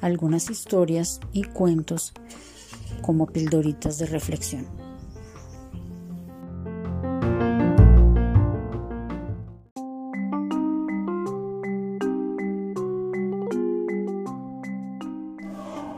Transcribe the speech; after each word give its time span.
algunas 0.00 0.50
historias 0.50 1.20
y 1.32 1.44
cuentos 1.44 2.12
como 3.02 3.26
pildoritas 3.26 3.98
de 3.98 4.06
reflexión. 4.06 4.66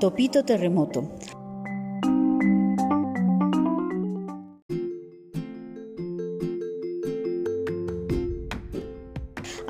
Topito 0.01 0.45
Terremoto 0.45 1.07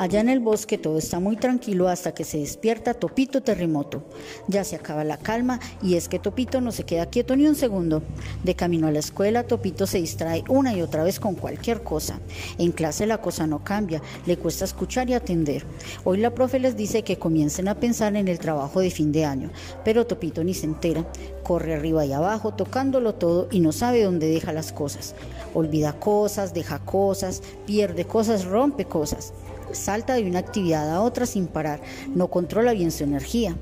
Allá 0.01 0.21
en 0.21 0.31
el 0.31 0.41
bosque 0.41 0.79
todo 0.79 0.97
está 0.97 1.21
muy 1.21 1.37
tranquilo 1.37 1.87
hasta 1.87 2.15
que 2.15 2.25
se 2.25 2.39
despierta 2.39 2.95
Topito 2.95 3.43
Terremoto. 3.43 4.03
Ya 4.49 4.65
se 4.65 4.75
acaba 4.75 5.05
la 5.05 5.19
calma 5.19 5.61
y 5.83 5.97
es 5.97 6.09
que 6.09 6.19
Topito 6.19 6.63
no 6.63 6.73
se 6.73 6.85
queda 6.85 7.11
quieto 7.11 7.37
ni 7.37 7.47
un 7.47 7.55
segundo. 7.55 8.03
De 8.43 8.55
camino 8.55 8.87
a 8.87 8.93
la 8.93 9.01
escuela, 9.01 9.43
Topito 9.43 9.87
se 9.87 9.99
distrae 9.99 10.43
una 10.49 10.75
y 10.75 10.81
otra 10.81 11.05
vez 11.05 11.21
con 11.21 11.35
cualquier 11.35 11.83
cosa. 11.83 12.19
En 12.57 12.73
clase 12.73 13.05
la 13.05 13.21
cosa 13.21 13.47
no 13.47 13.63
cambia, 13.63 14.01
le 14.25 14.39
cuesta 14.39 14.65
escuchar 14.65 15.11
y 15.11 15.13
atender. 15.13 15.67
Hoy 16.05 16.17
la 16.17 16.35
profe 16.35 16.61
les 16.61 16.79
dice 16.79 17.03
que 17.03 17.19
comiencen 17.19 17.69
a 17.69 17.79
pensar 17.79 18.17
en 18.17 18.29
el 18.29 18.39
trabajo 18.39 18.81
de 18.81 18.91
fin 18.91 19.13
de 19.13 19.27
año, 19.27 19.51
pero 19.85 20.07
Topito 20.07 20.43
ni 20.43 20.55
se 20.55 20.65
entera. 20.65 21.05
Corre 21.43 21.75
arriba 21.75 22.07
y 22.07 22.15
abajo, 22.15 22.55
tocándolo 22.55 23.17
todo 23.17 23.49
y 23.51 23.61
no 23.61 23.73
sabe 23.73 24.05
dónde 24.05 24.31
deja 24.31 24.55
las 24.55 24.73
cosas. 24.73 25.15
Olvida 25.53 25.93
cosas, 25.93 26.55
deja 26.55 26.79
cosas, 26.79 27.43
pierde 27.67 28.07
cosas, 28.07 28.47
rompe 28.47 28.87
cosas 28.87 29.35
salta 29.73 30.15
de 30.15 30.25
una 30.25 30.39
actividad 30.39 30.91
a 30.91 31.01
otra 31.03 31.27
sin 31.27 31.47
parar, 31.47 31.81
no 32.15 32.29
controla 32.29 32.73
bien 32.73 32.91
su 32.91 33.05
energía, 33.05 33.57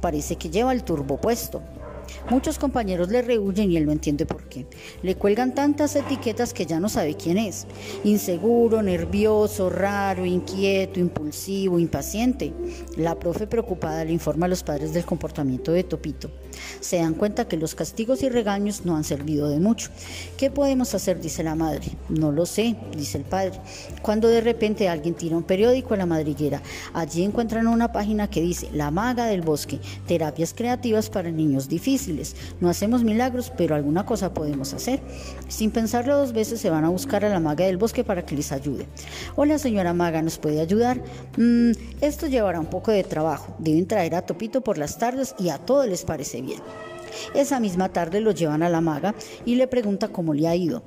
parece 0.00 0.36
que 0.36 0.50
lleva 0.50 0.72
el 0.72 0.84
turbo 0.84 1.20
puesto. 1.20 1.62
Muchos 2.30 2.58
compañeros 2.58 3.08
le 3.08 3.22
rehuyen 3.22 3.70
y 3.70 3.76
él 3.76 3.86
no 3.86 3.92
entiende 3.92 4.26
por 4.26 4.44
qué. 4.48 4.66
Le 5.02 5.16
cuelgan 5.16 5.54
tantas 5.54 5.96
etiquetas 5.96 6.52
que 6.52 6.66
ya 6.66 6.78
no 6.78 6.88
sabe 6.88 7.14
quién 7.14 7.38
es. 7.38 7.66
Inseguro, 8.04 8.82
nervioso, 8.82 9.70
raro, 9.70 10.24
inquieto, 10.24 11.00
impulsivo, 11.00 11.78
impaciente. 11.78 12.52
La 12.96 13.18
profe 13.18 13.46
preocupada 13.46 14.04
le 14.04 14.12
informa 14.12 14.46
a 14.46 14.48
los 14.48 14.62
padres 14.62 14.92
del 14.92 15.04
comportamiento 15.04 15.72
de 15.72 15.84
Topito. 15.84 16.30
Se 16.80 16.98
dan 16.98 17.14
cuenta 17.14 17.48
que 17.48 17.56
los 17.56 17.74
castigos 17.74 18.22
y 18.22 18.28
regaños 18.28 18.84
no 18.84 18.96
han 18.96 19.04
servido 19.04 19.48
de 19.48 19.60
mucho. 19.60 19.90
¿Qué 20.36 20.50
podemos 20.50 20.94
hacer? 20.94 21.20
dice 21.20 21.42
la 21.42 21.54
madre. 21.54 21.86
No 22.08 22.32
lo 22.32 22.46
sé, 22.46 22.76
dice 22.96 23.18
el 23.18 23.24
padre. 23.24 23.58
Cuando 24.02 24.28
de 24.28 24.40
repente 24.40 24.88
alguien 24.88 25.14
tira 25.14 25.36
un 25.36 25.42
periódico 25.42 25.94
a 25.94 25.96
la 25.96 26.06
madriguera, 26.06 26.62
allí 26.92 27.22
encuentran 27.24 27.66
una 27.66 27.92
página 27.92 28.28
que 28.28 28.40
dice 28.40 28.68
La 28.72 28.90
maga 28.90 29.26
del 29.26 29.42
bosque, 29.42 29.80
terapias 30.06 30.54
creativas 30.54 31.10
para 31.10 31.30
niños 31.30 31.68
difíciles. 31.68 32.36
No 32.60 32.68
hacemos 32.68 33.04
milagros, 33.04 33.52
pero 33.56 33.74
alguna 33.74 34.06
cosa 34.06 34.34
podemos 34.34 34.72
hacer. 34.74 35.00
Sin 35.48 35.70
pensarlo 35.70 36.16
dos 36.16 36.32
veces 36.32 36.60
se 36.60 36.70
van 36.70 36.84
a 36.84 36.88
buscar 36.88 37.24
a 37.24 37.28
la 37.28 37.40
maga 37.40 37.66
del 37.66 37.76
bosque 37.76 38.04
para 38.04 38.24
que 38.24 38.36
les 38.36 38.52
ayude. 38.52 38.86
Hola 39.36 39.58
señora 39.58 39.92
maga, 39.92 40.22
¿nos 40.22 40.38
puede 40.38 40.60
ayudar? 40.60 41.02
Mm, 41.36 41.72
esto 42.00 42.26
llevará 42.26 42.60
un 42.60 42.66
poco 42.66 42.90
de 42.90 43.04
trabajo. 43.04 43.54
Deben 43.58 43.86
traer 43.86 44.14
a 44.14 44.22
Topito 44.22 44.60
por 44.60 44.78
las 44.78 44.98
tardes 44.98 45.34
y 45.38 45.48
a 45.48 45.58
todos 45.58 45.86
les 45.86 46.04
parece 46.04 46.42
Esa 47.34 47.60
misma 47.60 47.90
tarde 47.90 48.20
lo 48.20 48.32
llevan 48.32 48.62
a 48.62 48.68
la 48.68 48.80
maga 48.80 49.14
y 49.44 49.54
le 49.56 49.66
pregunta 49.66 50.08
cómo 50.08 50.34
le 50.34 50.48
ha 50.48 50.56
ido. 50.56 50.82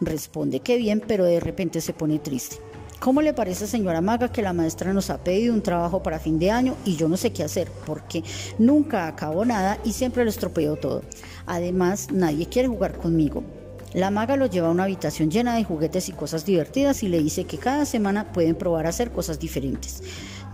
Responde 0.00 0.60
que 0.60 0.76
bien, 0.76 1.02
pero 1.06 1.24
de 1.24 1.40
repente 1.40 1.80
se 1.80 1.92
pone 1.92 2.18
triste. 2.18 2.56
¿Cómo 2.98 3.20
le 3.20 3.34
parece, 3.34 3.66
señora 3.66 4.00
Maga, 4.00 4.32
que 4.32 4.40
la 4.40 4.54
maestra 4.54 4.94
nos 4.94 5.10
ha 5.10 5.22
pedido 5.22 5.52
un 5.52 5.62
trabajo 5.62 6.02
para 6.02 6.18
fin 6.18 6.38
de 6.38 6.50
año 6.50 6.74
y 6.86 6.96
yo 6.96 7.08
no 7.08 7.18
sé 7.18 7.30
qué 7.30 7.44
hacer 7.44 7.68
porque 7.84 8.24
nunca 8.58 9.06
acabo 9.06 9.44
nada 9.44 9.78
y 9.84 9.92
siempre 9.92 10.24
lo 10.24 10.30
estropeo 10.30 10.76
todo? 10.76 11.02
Además, 11.44 12.08
nadie 12.10 12.46
quiere 12.46 12.68
jugar 12.68 12.96
conmigo. 12.96 13.44
La 13.92 14.10
maga 14.10 14.36
lo 14.36 14.46
lleva 14.46 14.68
a 14.68 14.70
una 14.70 14.84
habitación 14.84 15.30
llena 15.30 15.56
de 15.56 15.64
juguetes 15.64 16.08
y 16.08 16.12
cosas 16.12 16.46
divertidas 16.46 17.02
y 17.02 17.08
le 17.08 17.22
dice 17.22 17.44
que 17.44 17.58
cada 17.58 17.84
semana 17.84 18.32
pueden 18.32 18.54
probar 18.54 18.86
a 18.86 18.90
hacer 18.90 19.12
cosas 19.12 19.38
diferentes. 19.38 20.02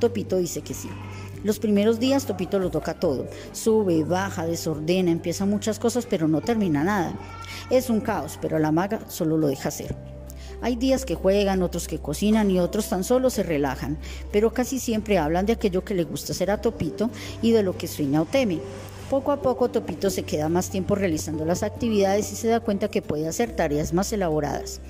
Topito 0.01 0.37
dice 0.37 0.63
que 0.63 0.75
sí. 0.75 0.89
Los 1.45 1.59
primeros 1.59 1.99
días 1.99 2.27
Topito 2.27 2.59
lo 2.59 2.71
toca 2.71 2.95
todo. 2.95 3.27
Sube, 3.53 4.05
baja, 4.05 4.47
desordena, 4.47 5.11
empieza 5.11 5.45
muchas 5.45 5.79
cosas 5.79 6.07
pero 6.07 6.29
no 6.29 6.41
termina 6.41 6.85
nada. 6.85 7.15
Es 7.71 7.91
un 7.91 8.01
caos, 8.01 8.39
pero 8.41 8.59
la 8.59 8.73
maga 8.73 9.01
solo 9.09 9.37
lo 9.37 9.49
deja 9.49 9.69
hacer. 9.69 9.97
Hay 10.61 10.77
días 10.77 11.05
que 11.05 11.17
juegan, 11.17 11.63
otros 11.63 11.89
que 11.89 11.99
cocinan 11.99 12.49
y 12.51 12.61
otros 12.61 12.89
tan 12.89 13.03
solo 13.03 13.31
se 13.31 13.43
relajan, 13.43 13.99
pero 14.31 14.53
casi 14.53 14.79
siempre 14.79 15.19
hablan 15.19 15.45
de 15.45 15.55
aquello 15.55 15.85
que 15.85 15.95
le 15.95 16.05
gusta 16.05 16.33
hacer 16.33 16.53
a 16.53 16.61
Topito 16.61 17.11
y 17.43 17.51
de 17.51 17.65
lo 17.65 17.77
que 17.77 17.89
sueña 17.89 18.23
o 18.23 18.27
teme. 18.27 18.61
Poco 19.13 19.31
a 19.31 19.43
poco 19.43 19.69
Topito 19.69 20.09
se 20.09 20.23
queda 20.23 20.49
más 20.49 20.71
tiempo 20.71 20.95
realizando 20.95 21.45
las 21.45 21.63
actividades 21.63 22.33
y 22.33 22.35
se 22.35 22.49
da 22.49 22.61
cuenta 22.61 22.89
que 22.89 23.03
puede 23.03 23.29
hacer 23.29 23.55
tareas 23.55 23.93
más 23.93 24.11
elaboradas. 24.11 24.81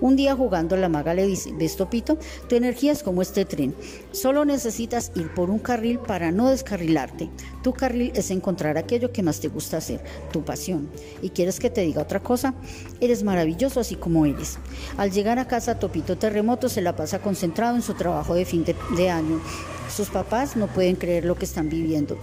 Un 0.00 0.16
día 0.16 0.34
jugando 0.34 0.76
la 0.76 0.88
maga 0.88 1.14
le 1.14 1.24
dice, 1.24 1.52
¿ves 1.56 1.76
Topito? 1.76 2.18
Tu 2.48 2.56
energía 2.56 2.90
es 2.90 3.04
como 3.04 3.22
este 3.22 3.44
tren. 3.44 3.72
Solo 4.10 4.44
necesitas 4.44 5.12
ir 5.14 5.32
por 5.32 5.48
un 5.48 5.60
carril 5.60 6.00
para 6.00 6.32
no 6.32 6.50
descarrilarte. 6.50 7.30
Tu 7.62 7.72
carril 7.72 8.10
es 8.16 8.32
encontrar 8.32 8.78
aquello 8.78 9.12
que 9.12 9.22
más 9.22 9.38
te 9.38 9.46
gusta 9.46 9.76
hacer, 9.76 10.02
tu 10.32 10.44
pasión. 10.44 10.90
¿Y 11.22 11.30
quieres 11.30 11.60
que 11.60 11.70
te 11.70 11.82
diga 11.82 12.02
otra 12.02 12.18
cosa? 12.18 12.54
Eres 13.00 13.22
maravilloso 13.22 13.78
así 13.78 13.94
como 13.94 14.26
eres. 14.26 14.58
Al 14.96 15.12
llegar 15.12 15.38
a 15.38 15.46
casa, 15.46 15.78
Topito 15.78 16.18
Terremoto 16.18 16.68
se 16.68 16.82
la 16.82 16.96
pasa 16.96 17.20
concentrado 17.20 17.76
en 17.76 17.82
su 17.82 17.94
trabajo 17.94 18.34
de 18.34 18.44
fin 18.44 18.64
de, 18.64 18.74
de 18.96 19.08
año. 19.08 19.40
Sus 19.88 20.08
papás 20.08 20.56
no 20.56 20.66
pueden 20.66 20.96
creer 20.96 21.24
lo 21.24 21.36
que 21.36 21.44
están 21.44 21.68
viviendo. 21.68 22.18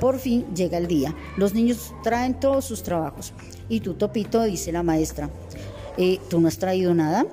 Por 0.00 0.18
fin 0.18 0.44
llega 0.54 0.78
el 0.78 0.86
día. 0.86 1.14
Los 1.36 1.54
niños 1.54 1.94
traen 2.02 2.38
todos 2.40 2.64
sus 2.64 2.82
trabajos. 2.82 3.32
Y 3.68 3.80
tú, 3.80 3.94
Topito, 3.94 4.42
dice 4.42 4.72
la 4.72 4.82
maestra, 4.82 5.30
eh, 5.96 6.18
¿tú 6.28 6.40
no 6.40 6.48
has 6.48 6.58
traído 6.58 6.94
nada? 6.94 7.26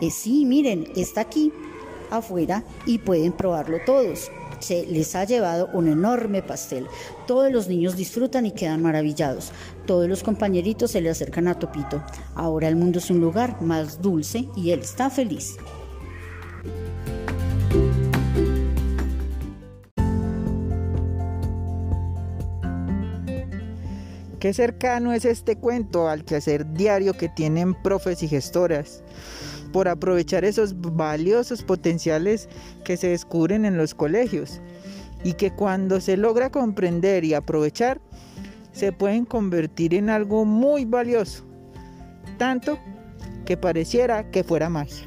Eh, 0.00 0.10
sí, 0.10 0.44
miren, 0.44 0.86
está 0.96 1.22
aquí 1.22 1.52
afuera 2.10 2.64
y 2.86 2.98
pueden 2.98 3.32
probarlo 3.32 3.78
todos. 3.84 4.30
Se 4.60 4.86
les 4.86 5.16
ha 5.16 5.24
llevado 5.24 5.68
un 5.72 5.88
enorme 5.88 6.42
pastel. 6.42 6.86
Todos 7.26 7.50
los 7.50 7.68
niños 7.68 7.96
disfrutan 7.96 8.46
y 8.46 8.52
quedan 8.52 8.82
maravillados. 8.82 9.50
Todos 9.86 10.08
los 10.08 10.22
compañeritos 10.22 10.92
se 10.92 11.00
le 11.00 11.10
acercan 11.10 11.48
a 11.48 11.58
Topito. 11.58 12.02
Ahora 12.34 12.68
el 12.68 12.76
mundo 12.76 12.98
es 12.98 13.10
un 13.10 13.20
lugar 13.20 13.60
más 13.60 14.00
dulce 14.00 14.48
y 14.56 14.70
él 14.70 14.80
está 14.80 15.10
feliz. 15.10 15.56
Qué 24.42 24.52
cercano 24.52 25.12
es 25.12 25.24
este 25.24 25.54
cuento 25.54 26.08
al 26.08 26.24
quehacer 26.24 26.72
diario 26.72 27.12
que 27.12 27.28
tienen 27.28 27.80
profes 27.80 28.24
y 28.24 28.28
gestoras 28.28 29.04
por 29.72 29.86
aprovechar 29.86 30.44
esos 30.44 30.74
valiosos 30.80 31.62
potenciales 31.62 32.48
que 32.84 32.96
se 32.96 33.10
descubren 33.10 33.64
en 33.64 33.76
los 33.76 33.94
colegios 33.94 34.60
y 35.22 35.34
que 35.34 35.52
cuando 35.52 36.00
se 36.00 36.16
logra 36.16 36.50
comprender 36.50 37.22
y 37.22 37.34
aprovechar 37.34 38.00
se 38.72 38.90
pueden 38.90 39.26
convertir 39.26 39.94
en 39.94 40.10
algo 40.10 40.44
muy 40.44 40.86
valioso, 40.86 41.44
tanto 42.36 42.80
que 43.44 43.56
pareciera 43.56 44.28
que 44.32 44.42
fuera 44.42 44.68
magia. 44.68 45.06